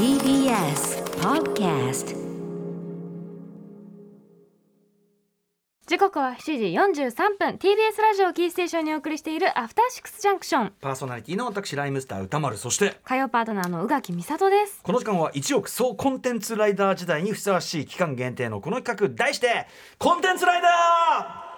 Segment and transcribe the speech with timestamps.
[0.00, 2.16] TBS Podcast
[5.86, 7.56] 時刻は7時43分。
[7.56, 10.72] TBS ラジオキーステーションにお送りしているアフターシックスジャンクション。
[10.80, 12.56] パーソナリティの私ライムスター歌丸。
[12.56, 14.80] そして火曜パートナーの宇垣美里です。
[14.82, 19.66] この時間は1億総コンテンツライダー時代にふさわしい期間限定のこの企画題して
[19.98, 21.49] コンテンツライダー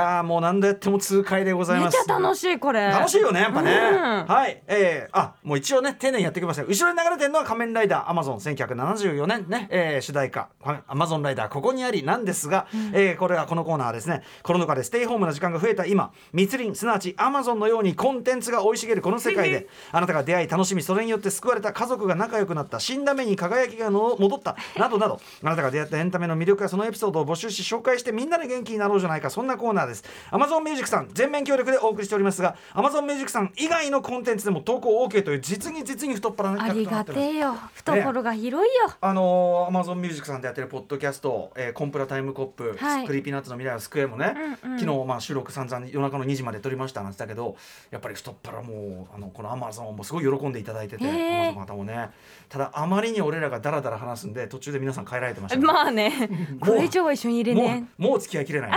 [0.00, 2.86] やーもう何度やっても痛快でございめっますちゃ楽しいこれ。
[2.86, 4.26] 楽しいよねやっぱね、うん。
[4.26, 4.62] はい。
[4.66, 6.64] えー、あもう一応ね丁寧にやってきました。
[6.64, 10.48] 後ろに流れてるのは仮面ライダーアマゾン1974年ね、えー主題歌
[10.86, 29.89] アマゾンライダーここにありなんですが、えーこれはこのコーナーはですねコロナ禍でステイホームの時間が増えた今密林すなわちアマゾンのようにコンテンツが生い茂るこの世界であなたが出会い楽しみそれによって救われた家族が仲良くなった死んだ目に輝きがの戻ったなどなどあなたが出会ったエンタメの魅力やそのエピソードを募集し紹介してみんなで元気になろうじゃないかそんなコーナーです
[30.30, 37.54] Amazon ミュージックさん全面協力でお送りしておりますが Amazon ミュージックさん以外のコンテンツでも投稿 OK という実に実に太っ腹なありがてえよ。
[37.74, 43.06] 懐が広いよ、あのー、Amazon ミュージックさんでやってるポッドキャスト、えーコンプラタイムコップ、はい。
[43.06, 44.78] Creepy Nuts の未来は救えもね、うんうん。
[44.78, 47.56] 昨日まあ収録散々夜中の2時まで撮りましたなんて言ったけど
[47.90, 51.04] やっぱり太っ腹もうあのこの Amazon もすごい喜んでいただいてて
[51.52, 52.10] 方もね。
[52.48, 56.28] ただあまりに俺らがダラダラ話すんで途中で皆さん帰られてましたね、まあね。
[56.60, 58.70] これ以上は一緒にいるねもう付き合いきれない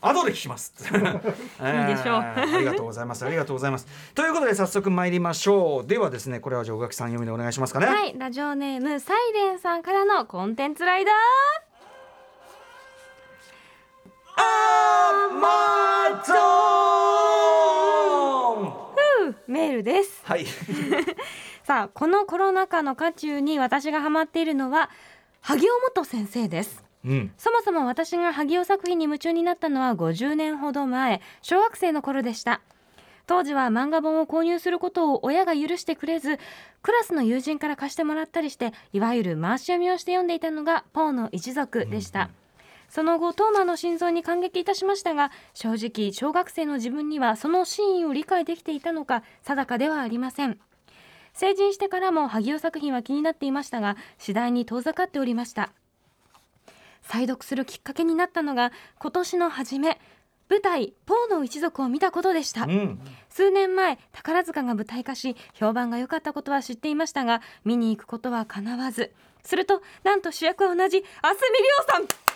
[0.00, 0.72] 後で聞きます。
[0.80, 2.16] い いいでしょう。
[2.16, 3.24] ありがとうございます。
[3.24, 3.86] ありがとうございます。
[4.14, 5.86] ということで早速参りましょう。
[5.86, 7.86] ではですねこれはじゃあ宇垣さん読みでお願いしますかね。
[7.86, 11.14] はいラジオネームサイレンさんからのコンテンツライダー。
[14.38, 16.34] アマゾ
[19.32, 19.36] ン。
[19.46, 20.20] メールです。
[20.24, 20.46] はい。
[21.66, 24.88] さあこのコロナ禍の渦中に私がハマっているのは
[25.40, 27.32] 萩尾元先生ですうん。
[27.38, 32.60] そもそも私が萩尾作品に夢中になったのは50年ほど前小学生の頃でした。
[33.26, 36.38] 当時は漫画本を購入することを親が許してくれず
[36.82, 42.30] クラスの友人から貸してもらったりしていわゆる回し読みをして読んでいたのがポーの一族でした、
[42.88, 50.58] その後トーマの心臓に感激いたしましたが正直小学生の自分にはその真意を理解できていたのか定かではありません。
[51.34, 55.70] 成人してからも萩尾作品は気になっていましたが次第に遠ざかっておりました
[57.06, 59.98] 再読するきっかけになったのが今年の初め
[60.48, 63.00] 舞台「ポーの一族」を見たことでした、うん。
[63.28, 69.12] 数年前宝塚が舞台化し評判が良かったことは知っていましたが見に行くことは叶わず。
[69.42, 72.26] するとなんと主役は同じ明日美涼さん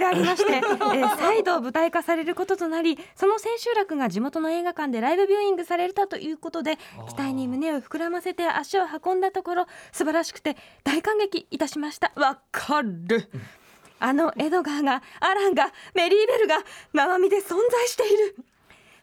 [0.00, 6.78] でありまして、 えー再度舞台化されることとなりその千秋楽が地元の映画館でライブビューイングされたということで
[7.08, 12.12] 期待に胸を膨らませて足を運んだところ素晴らしくて大感激いたしました。
[12.16, 13.28] わかる
[14.00, 16.56] あのエドガーがアランがメリーベルが
[16.92, 18.36] 生身で存在している。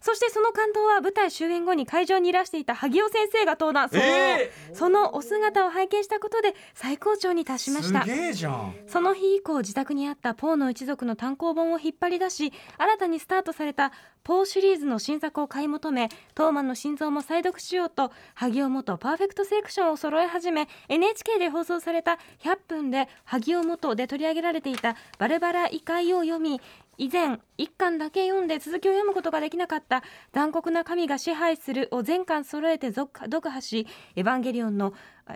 [0.08, 3.90] そしてその感動は舞台終演後に会場にいらしていた萩尾先生が登壇。
[3.92, 8.06] えそのお姿を拝見したことで最高潮に達しました。
[8.88, 13.92] その日以降自宅にあったポーの一族の単行本を引っ張り出し新たにスタートされた
[14.24, 26.62] ポーシリーズの新作を買い求めトーマンの心臓も再読しようと萩尾元パーフェクトセレクションを揃え始め NHK で放送された100分で萩尾元で取り上げられていたバルバラ異界を読み
[26.98, 30.04] 以前一巻だけ読んで続きを読むことができなかった
[30.34, 34.94] 残酷な神が支配するを全巻揃えて読読破しエヴァンゲリオンの
[35.26, 35.36] あ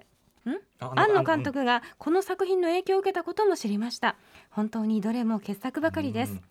[0.80, 4.16] 庵野監督がこの作品の影響を受けたことも知りました。
[4.50, 6.32] 本当にどれも傑作ばかりです。
[6.34, 6.42] うん。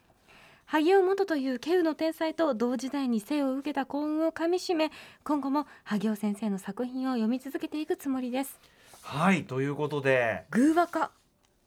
[0.67, 4.93] 萩尾元という稀有の天才と同時代に生を受けた幸運をかみしめ
[5.25, 8.61] 今後も萩尾先生の作品を読み続けていくつもりです。
[9.03, 10.45] はいということで。
[10.51, 11.11] グーワカん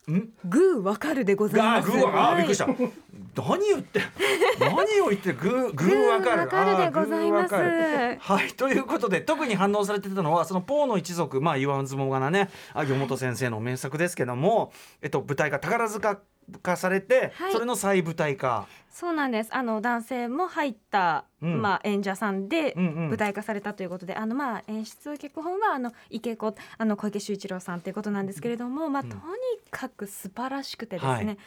[0.08, 1.90] グーわかるでございあます。
[1.90, 2.68] ーグーわあびっくりした。
[2.68, 4.02] 何言って
[4.59, 6.40] 何を言ってグーグーわかる。
[6.41, 7.53] わかるでございます。
[7.53, 14.72] はいということで特に反応されてたのはそのポーの一族まあ言わんずもがなね萩本先生の名作ですけども
[15.02, 16.19] えっと舞台化宝塚
[16.62, 17.54] 化されて、はい。
[17.54, 18.68] それの再舞台化。
[18.92, 19.50] そうなんです。
[19.54, 21.62] あの男性も入った、うん。
[21.62, 23.07] まあ、演者さんでうんうん。
[23.10, 29.10] 舞台化されたということで、あのまあ演出脚本はあの池子あの小池秀一郎さんということなんですけれども、まあ、うん。
[29.10, 29.22] とに
[29.72, 31.38] かく素晴らしくてですね、はい。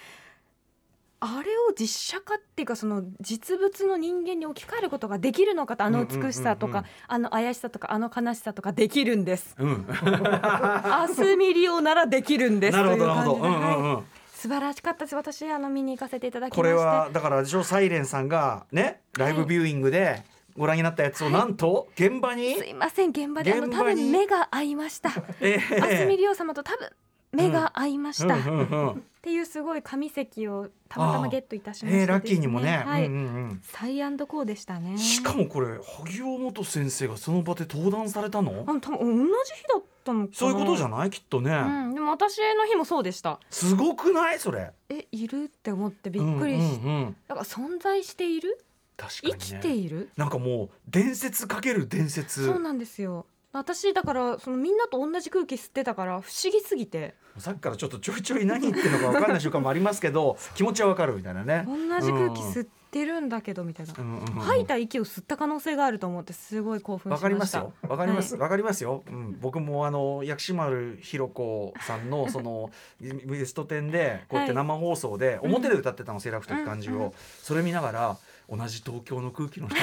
[1.19, 6.87] あれを実写化っていうかその実物の人間に置き換えることができるのかとあの美しさとか、うんうんうん。
[7.09, 9.57] あの怪しさとかあの悲しさとかできるんです。
[9.59, 9.87] うん。
[9.89, 15.15] アスミリオならできるんですなるほどというなるほど、感じで素晴らしかったです。
[15.15, 16.57] 私あの見に行かせていただきまして。
[16.57, 20.23] これはだからでしょサイレンさんがねライブビューイングで
[20.59, 25.11] ご覧になったやつをなんと現場に、すいません現場であの多分目が合いました。
[25.41, 26.91] えーリオ様と多分
[27.33, 33.25] 目が合いました、うんっていうすごい紙席をたまたまゲットいたしましてえー、ラッキーにもね、はい、うんうんう
[33.55, 33.61] ん。
[33.65, 34.97] サイアンドコーでしたね。
[34.99, 38.65] しかもこれ萩尾元先生がその場で登壇されたの？
[38.69, 39.81] あ多分同じ日だ
[40.13, 41.11] ったのそういうことじゃない？
[41.11, 43.41] きっとね、うん、でも私の日もそうでした。
[43.51, 44.39] すごくない？
[44.39, 44.73] それ。
[44.89, 45.45] えいる？
[45.45, 47.17] って思ってびっくりし、うんうんうん。
[47.27, 48.59] だから存在している？
[48.97, 50.11] 確かに、ね、生きている？
[50.17, 52.47] なんかもう伝説かける伝説。
[52.47, 53.27] そうなんですよ。
[53.53, 57.15] 私だからそのみんなと同じ空気吸ってたから不思議すぎて。
[57.39, 61.65] さっきからちょっとちょいちょい何言ってるのか分かんない瞬間もありますけど 気持ちは分かるみたいなね。
[61.67, 62.71] 同じ空気吸って
[63.05, 64.25] るんだけどみたいな、うんうんうん。
[64.43, 67.23] 吐いた息を吸った可能性があると思ってすごい興奮しました。
[67.23, 67.73] わかりますよ。
[67.89, 68.35] わかります。
[68.37, 69.03] はわ、かりますよ。
[69.07, 72.71] うん、僕もあの薬師丸ひろ子さんのその
[73.01, 77.13] ウエスト店でこうやって生放送で表で歌ってたの、セーラー服という感じを、
[77.43, 78.17] それ見ながら。
[78.49, 79.77] 同じ東京の空気の人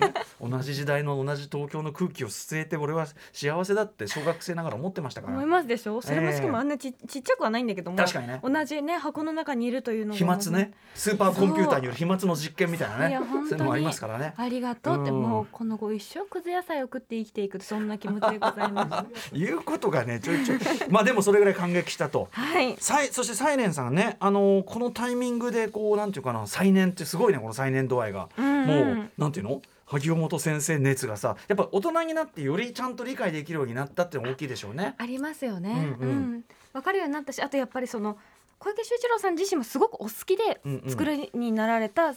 [0.00, 5.34] の、ね、 同じ時代の同じ東京の空気を吸えて俺は幸せだって小学生ながら思ってましたから。
[5.34, 6.00] 思いますでしょ？
[6.02, 8.40] それもええしかもあんなち,、ちっちゃくはないんだけども確かにね。
[8.42, 10.72] 同じね箱の中にいるというのが飛沫ね。
[10.94, 13.48] スーパーコンピューターによる飛沫の実験みたいないねや本当に。
[13.48, 14.34] そういうのもありますからね。
[14.36, 15.22] ありがとうって、うん。
[15.22, 19.34] もうこの後一生くず野菜を食って生きていくそんな気持ちでございます。
[19.36, 20.58] いうことがねちょいちょい。
[20.90, 22.28] まあでもそれぐらい感激したと。
[22.32, 22.76] はい。
[22.78, 28.66] サイそしてサイレンさんがね、あのーこのタイミングでこうなんていうかな再燃ってすごいねこの再燃度合いが、うんうん。
[28.66, 29.62] もうなんていうの？
[29.86, 34.94] 萩尾本先生熱がさやっぱ大人になってよりちゃんと理解できるようになったって大きいでしょうね。
[34.98, 35.96] ありますよね。
[36.00, 36.32] ううん。
[36.36, 38.16] ん、わ、かるようになったし、あとやっぱりその
[38.60, 40.90] 小池秀一郎さん自身もすごくお好きでうんうん。
[40.90, 42.14] 作りになられた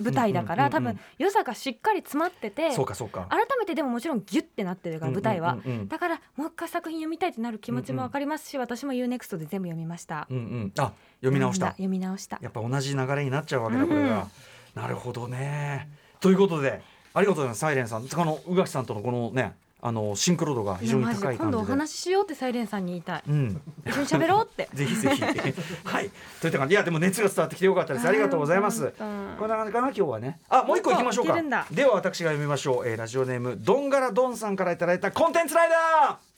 [0.00, 3.26] 舞台だから、うんうんうんうん多分良さがしっかり詰まってて、そうかそうか。
[3.30, 5.52] 改めてでももちろんギュッてなってるから舞台は。
[5.64, 5.88] うんうんうん。
[5.88, 10.26] だからもう一回作品読みたいってなる気持ちもわかりますし、私も UNEXT で全部読みました。
[10.28, 11.68] うんうん、あ読み直した。
[11.68, 12.38] 読み直した。
[12.42, 14.26] やっぱ同じ流れになっちゃうわけだこれが、
[14.74, 15.88] なるほどね。
[16.20, 16.82] ということで
[17.12, 18.08] ありがとうございますサイレンさん。
[18.08, 21.44] この宇垣さんとのこのねあのシンクロ度が非常に高い感じで。
[21.44, 23.22] 今度お話ししようってサイレンさんに言いたい。
[23.28, 23.60] うん。
[23.86, 24.68] 一緒に喋ろうって。
[24.74, 25.22] ぜひぜひ。
[25.22, 26.10] はい。
[26.40, 26.72] といった感じ。
[26.72, 28.08] いやでも熱が伝わってきてよかったです。
[28.08, 28.84] ありがとうございます。
[28.84, 30.40] うんこんな感じかな今日はね。
[30.48, 31.34] あもう一個行きましょうか。
[31.70, 36.33] では私が読みましょう、えーラジオネームどんがらどんさんからいただいたコンテンツライダー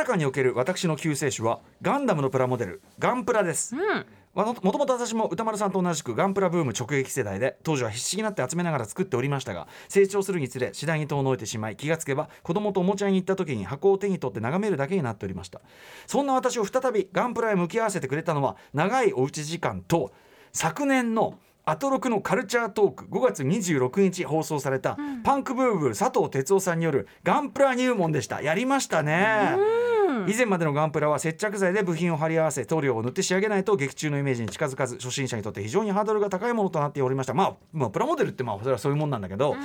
[0.00, 4.06] コロナ禍における私の救世主はガンダムのプラモデルガンプラですうん。
[4.34, 15.60] まあもともと私も歌丸さんと同じくガンプラブーム直撃世代で当時は必死になって集めながら作っておりましたが成長するにつれ次第に遠のいてしまい気がつけば子供とおもちゃ屋に行った時に箱を手に取って眺めるだけになっておりました
[16.06, 20.12] そんな私を再びガンプラへ向き合わせてくれたのは長いおうち時間と
[20.54, 28.42] 昨年のアトロクのカルチャートーク5月26日放送された、パンクブーブー佐藤哲夫さんによるガンプラ入門でした。
[28.42, 29.56] やりましたね、
[30.28, 39.56] 以前までのガンプラは接着剤で部品を貼り合わせ塗料を塗って仕上げないと劇中のイメージに近づかず初心者にとって非常にハードルが高いものとなっておりましたまあ、まあ、プラモデルってまあそれはそういうもんなんだけど、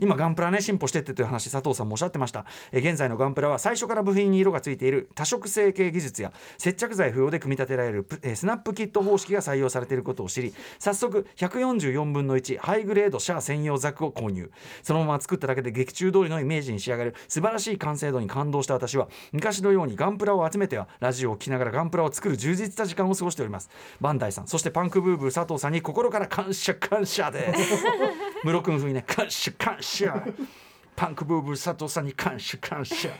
[0.00, 2.44] 今ガンプラね進歩してってという話佐藤さんもおっしゃってました。
[2.72, 14.50] え現在のガンプラは最初から部品に色がついている多色成形技術や接着剤不要で組み立てられるプえースナップキット方式が採用されていることを知り早速144分の1ハイグレードシャア専用ザクを購入。
[14.82, 23.68] そのまま作っただけで劇中通りのイメージに仕上がる素晴らしい完成度に感動した私は昔のようにガンプラを集めてはラジオを聴きながらガンプラを作る充実した時間を過ごしております。
[24.00, 27.84] バンダイさんそしてパンクブーブー佐藤さんに心から感謝感謝です。
[28.44, 30.24] 室君風にね感謝感謝。
[30.94, 33.10] パンクブーブー佐藤さんに感謝感謝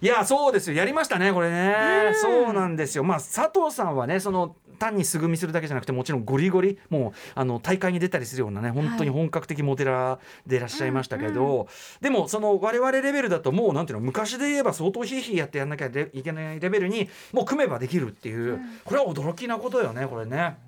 [0.00, 0.76] いやそうですよ。
[0.76, 2.12] やりましたねこれね。
[2.14, 3.04] そうなんですよ。
[3.04, 11.66] まあ佐藤さんはねその単に素組みするだけじゃなくてもちろんゴリゴリもうあの大会に出たりするようなね本当に本格的モデラーでいらっしゃいましたけど、
[12.00, 20.58] でもその我々レベルだともうなんていうの昔で言えば相当ヒーヒーやってやんなきゃいけないレベルにもう組めばできるっていう、これは驚きなことよねこれね。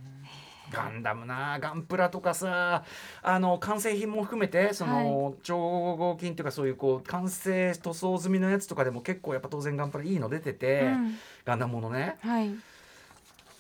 [0.72, 2.84] ガンダムなガンプラとかさ
[3.22, 11.18] あの完成品も含めてその、超合金っていうかそういうこう完成塗装済みのやつとかでも結構やっぱ当然ガンプラいいの出てて、うん。
[11.44, 12.16] ガンダムものね。
[12.20, 12.50] はい。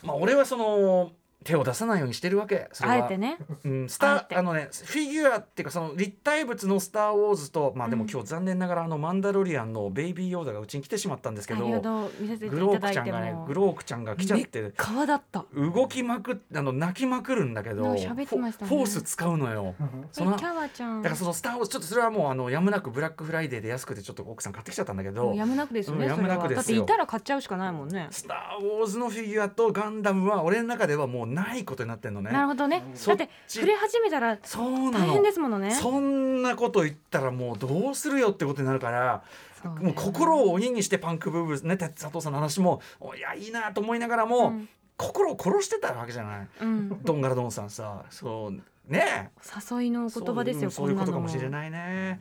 [0.02, 1.12] まあ俺はその
[1.42, 3.38] 手を出さないようにしてるわけそれはあえてね。
[3.64, 13.44] うん、スターあのねフィギュアっていうかその立体物の「スター・ウォーズと」まあでもうん今日残念ながらあのマンダロリアンのベイビーヨーダがうちに来てしまったんですけど先ほど見せていグロークちゃんがねも。
[13.46, 15.44] グロークちゃんが来ちゃって皮だった。
[15.54, 19.74] 動きまくっあの泣きまくるんだけどねフォース使うのよ
[20.12, 21.02] そのキャワちゃん。
[21.02, 26.04] だからその「スター・ウォーズ」ちょっとそれはもうあのやむなくブラックフライデーで安くてちょっと奥さん買ってきちゃったんだけどやむなくですよね。
[26.04, 28.08] うんやむなくですよだっていたら買っちゃうしかないもんね。
[28.10, 32.30] スター・ウォーズのフィギュアとガンダムは俺の中ではもうないことになってんのね。
[32.30, 32.82] なるほどね。
[33.06, 35.70] だって触れ始めたら大変ですものね。
[35.72, 39.22] そんなこと言ったらもうどうするよってことになるから
[39.62, 39.86] そうね。
[39.86, 44.68] もう心を鬼にしてパンクブーブーねて佐藤さんの話もおいやいいなと思いながらも、うん。
[44.96, 46.48] 心を殺してたわけじゃない。
[46.60, 47.02] うん。
[47.02, 49.30] ドンガラドンさんさそうね。
[49.70, 52.20] 誘いの言葉ですよそういうそういうことかもしれいないね。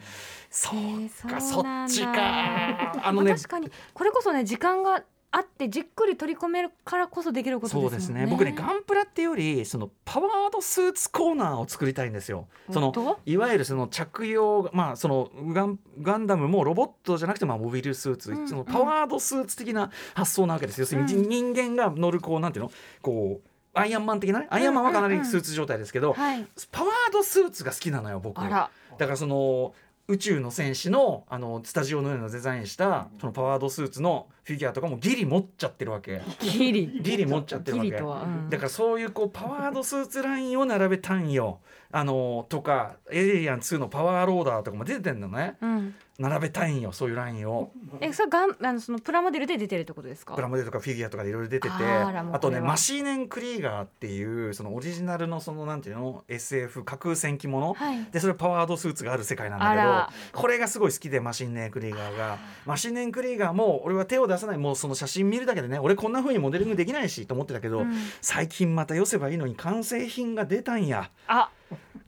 [0.49, 2.13] そうえーかそっちか。
[2.15, 7.81] ああのね確かにこれこそね時間があってじっくり取り込めるからこそできることですね。
[7.81, 8.27] そうですね。
[8.27, 12.47] 僕ねガンプラっていうよりそのパワードスーツコーナーを作りたいんですよ。
[12.71, 22.71] そのといわゆるその着用まあそのガンガンダムもロボットじゃなくてまあモビルスーツ、うんそのパワードスーツ的な発想なわけですよ、要するにうん人間が乗るこうなんていうの？
[23.03, 24.47] こうアイアンマン的なね？
[24.49, 26.47] アイアンマンはかなりスーツ状態ですけど、はい。
[26.71, 29.73] パワードスーツが好きなのよ僕だからその
[30.09, 36.21] 宇宙の戦士のあのスタジオのようなデザインしたそのパワードスーツのフィギュアとかもギリ持っちゃってるわけ。
[36.41, 36.99] ギリ。
[37.01, 37.89] ギリ持っちゃってるわけ。
[37.89, 38.49] ギリとはうん。
[38.49, 41.59] だからそういうこうパワードスーツラインを並べたんよ。
[41.91, 45.57] あのとかエイリアン2のパワーローダーとかも出てんのね。
[45.61, 47.71] うん並べたいんよそういうラインを。
[48.01, 50.35] えそれガンあのそのプラモデルで出てるってことですか？
[50.35, 58.05] プラモデルとかフィギュアとかでいろいろ出ててあとねマシーネン・クリーガーっていうそのオリジナルのそのなんていうの SF 架空戦記ものはい。
[58.11, 67.93] でそれパワードスーツがある世界なんだけどこれがすごい好きでマシンネン・クリーガーがマシンネン・クリーガーも俺は手を出さないもうその写真見るだけでね俺こんな風にモデリングできないしと思ってたけど、うん。
[68.21, 71.09] 最近また寄せばいいのに完成品が出たんや。
[71.27, 71.49] あ。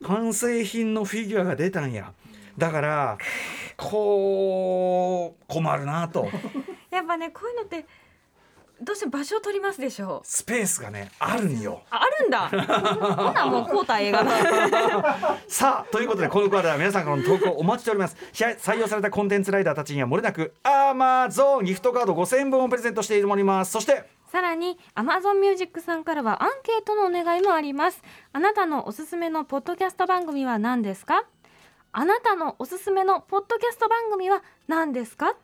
[0.04, 2.14] 完成品のフィギュアが出たんや
[2.58, 3.18] だから
[3.78, 6.28] こう困るなと。
[6.92, 7.86] やっぱねこういうのって
[8.82, 10.28] どうしても場所を取りますでしょう。
[10.28, 11.84] スペースがねあるんよ。
[11.92, 12.50] ああるんだ。
[12.50, 15.38] ほなもう交代映画だ。
[15.48, 18.18] さあということでこのコーナーでは皆さんからの投稿お待ちしております。
[18.34, 23.72] し採用されたコンテンツライダーたちにはもれなく Amazon ギフトカード5000分をプレゼントしております。
[23.72, 28.02] そしてさらに Amazon Music さんからはアンケートのお願いもあります。
[28.34, 31.26] あなたのおすすめのポッドキャスト番組は何ですか？
[31.94, 35.36] あなたのおすすめのポッドキャスト番組は何ですか？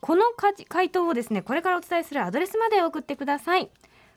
[0.00, 0.22] この
[0.68, 3.70] 回答をですねこれからお伝えするアドレスまで送ってください。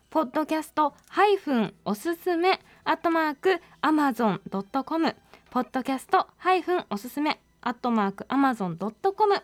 [0.09, 5.15] ポッドキャストハイフンおすすめアットマークアマゾンドットコム。
[5.49, 9.41] ポッドキャストハイフンおすすめアットマークアマゾンドットコム。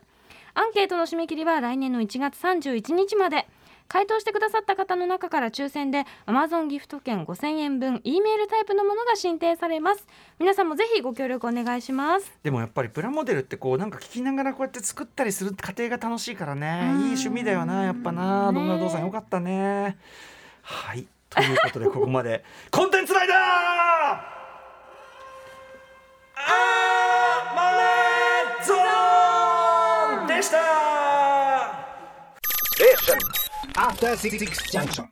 [0.53, 3.47] アンケートの締め切りは来年の1月31日まで。
[3.87, 10.05] 回答してくださった方の中から抽選で Amazon ギフト券5000円分 E メールタイプのものが申請されます。
[10.39, 12.31] 皆さんもぜひご協力お願いします。
[12.43, 16.91] でもやっぱりプラモデルってこうなんか聞きながらこうやって作ったりする過程が楽しいからね。
[16.93, 16.99] うん。
[16.99, 18.51] いい趣味だよなやっぱな。
[18.51, 19.97] ねどんなどうさんよかったね。
[20.61, 21.07] はい。
[21.29, 23.37] ということでここまで コンテンツライダー!
[26.39, 27.71] アマ
[28.65, 30.86] ゾンでした
[33.77, 35.05] After Six Junction.